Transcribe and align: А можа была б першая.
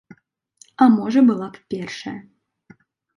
А 0.85 0.87
можа 0.95 1.21
была 1.29 1.47
б 1.57 1.61
першая. 1.73 2.15